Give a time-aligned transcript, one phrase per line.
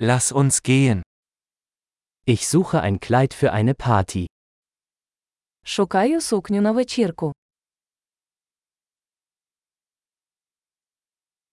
[0.00, 1.02] Lass uns gehen.
[2.24, 4.26] Ich suche ein Kleid für eine Party.
[5.64, 7.32] Шукаю сукню на вечірку.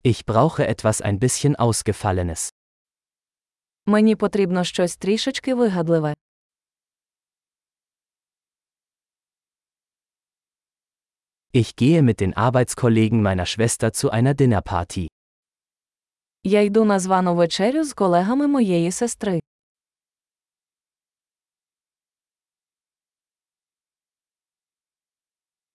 [0.03, 2.49] Ich brauche etwas ein bisschen Ausgefallenes.
[3.85, 6.13] Мені потрібно щось трішечки вигадливе.
[11.53, 15.07] Ich gehe mit den Arbeitskollegen meiner Schwester zu einer Dinnerparty.
[16.44, 19.40] Я йду на звану вечерю з колегами моєї сестри.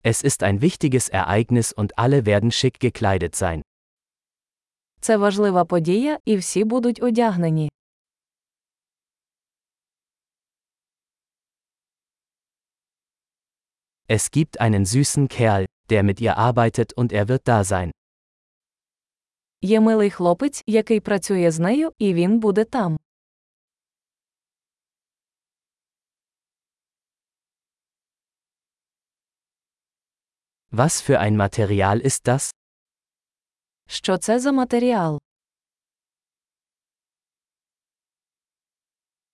[0.03, 3.61] Es ist ein wichtiges Ereignis und alle werden schick gekleidet sein.
[4.99, 7.69] Це важлива подія, і всі будуть одягнені.
[14.07, 17.91] Es gibt einen süßen Kerl, der mit ihr arbeitet und er wird da sein.
[19.61, 22.97] Є милий хлопець, який працює з нею, і він буде там.
[30.71, 32.53] Was für ein Material ist das?
[33.87, 35.19] Що це за матеріал?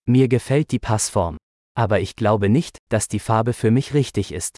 [0.07, 1.37] Mir gefällt die Passform.
[1.73, 4.57] Aber ich glaube nicht, dass die Farbe für mich richtig ist.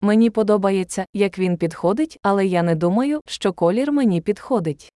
[0.00, 4.92] Мені подобається, як він підходить, але я не думаю, що колір мені підходить.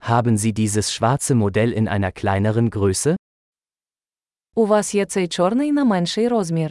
[0.00, 3.16] Haben Sie dieses schwarze Modell in einer kleineren Größe?
[4.54, 6.70] У вас є цей чорний на менший розмір.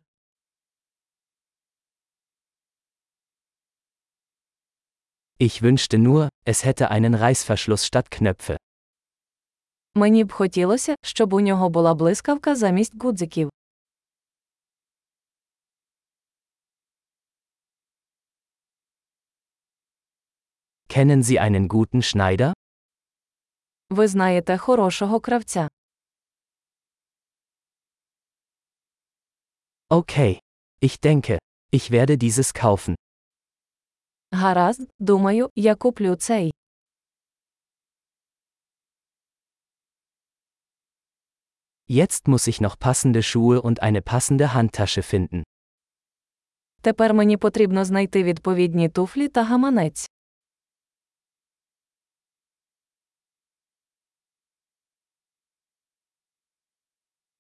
[5.40, 8.58] Ich wünschte nur, es hätte einen Reißverschluss statt Knöpfe.
[9.99, 13.51] Мені б хотілося, щоб у нього була блискавка замість гудзиків.
[20.89, 22.53] Kennen Sie einen guten Schneider?
[23.91, 25.69] Ви знаєте хорошого кравця.
[29.91, 30.41] Okay.
[30.81, 31.39] Ich denke,
[31.72, 32.95] ich werde dieses kaufen.
[34.33, 36.53] Гаразд, думаю, я куплю цей.
[41.88, 45.44] Jetzt muss ich noch passende Schuhe und eine passende Handtasche finden.
[46.81, 50.09] Тепер мені потрібно знайти відповідні туфлі та гаманець.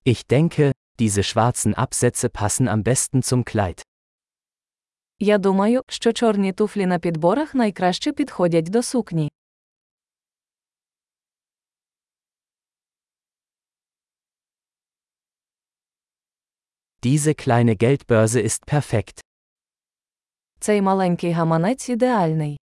[0.05, 3.81] Ich denke, diese schwarzen Absätze passen am besten zum Kleid.
[5.19, 9.31] Я думаю, що чорні туфлі на підборах найкраще підходять до сукні.
[17.03, 19.19] Diese kleine Geldbörse ist perfekt.
[20.59, 22.57] Цей маленький гаманець ідеальний.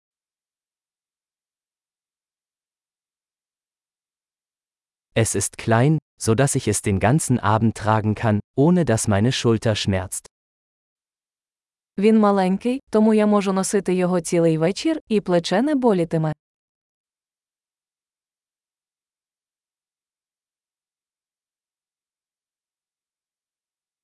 [5.16, 9.31] Es ist klein, so dass ich es den ganzen Abend tragen kann, ohne dass meine
[9.31, 10.28] Schulter schmerzt.
[11.97, 16.34] Він маленький, тому я можу носити його цілий вечір, і плече не болітиме.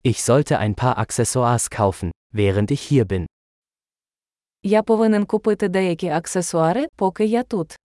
[0.06, 3.26] Ich sollte ein paar Accessoires kaufen, während ich hier bin.
[4.64, 7.76] Я повинен купити деякі аксесуари, поки я тут.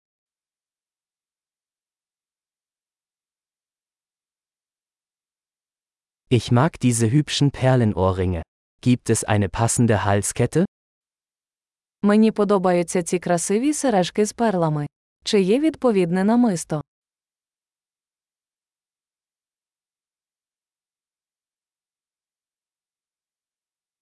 [6.30, 8.42] Ich mag diese hübschen Perlenohrringe.
[8.80, 10.64] Gibt es eine passende Halskette?
[12.02, 14.86] Мені подобаються ці красиві сережки з перлами.
[15.24, 16.82] Чи є відповідне намисто?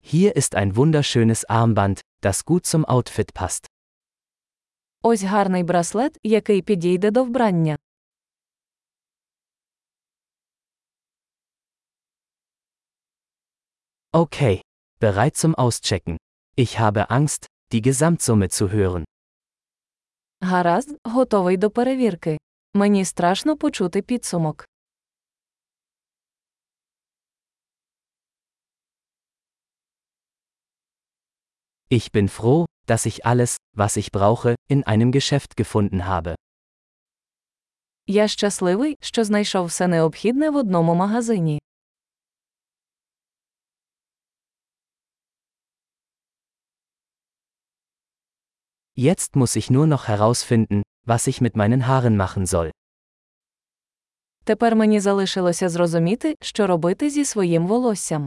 [0.01, 3.67] Hier ist ein wunderschönes Armband, das gut zum Outfit passt.
[5.03, 7.77] Ось гарний браслет, який підійде до вбрання.
[14.13, 14.61] Okay.
[15.01, 16.17] Bereit zum Auschecken.
[16.57, 19.05] Ich habe Angst, die Gesamtsumme zu hören.
[20.41, 22.39] Гаразд, готовий до перевірки.
[22.75, 24.69] Мені страшно почути підсумок.
[31.91, 36.35] Ich bin froh, dass ich alles, was ich brauche, in einem Geschäft gefunden habe.
[38.07, 41.61] Я щасливий, що знайшов все необхідне в одному магазині.
[48.99, 52.71] Jetzt muss ich nur noch herausfinden, was ich mit meinen Haaren machen soll.
[54.45, 58.27] Тепер мені залишилося зрозуміти, що робити зі своїм волоссям.